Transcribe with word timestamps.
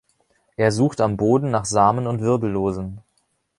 Er 0.57 0.71
sucht 0.71 0.99
am 0.99 1.15
Boden 1.15 1.51
nach 1.51 1.65
Samen 1.65 2.07
und 2.07 2.21
Wirbellosen. 2.21 3.01